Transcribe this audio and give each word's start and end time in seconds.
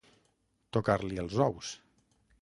Tocar-li 0.77 1.21
els 1.27 1.39
ous. 1.49 1.73